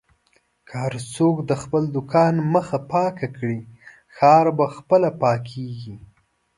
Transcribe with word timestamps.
که 0.67 0.73
هر 0.83 0.93
څوک 1.13 1.35
د 1.49 1.51
خپل 1.61 1.83
دوکان 1.95 2.33
مخه 2.53 2.77
پاکه 2.91 3.27
کړي، 3.37 3.59
ښار 4.15 4.45
په 4.57 4.65
خپله 4.75 5.09
پاکېږي. 5.21 5.95